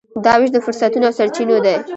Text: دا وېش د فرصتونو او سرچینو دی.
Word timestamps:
دا 0.25 0.33
وېش 0.39 0.49
د 0.53 0.57
فرصتونو 0.65 1.05
او 1.07 1.15
سرچینو 1.19 1.55
دی. 1.65 1.75